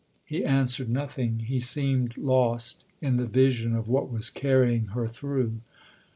[0.25, 5.59] "He answered nothing; he seemed lost in the vision of what was carrying her through.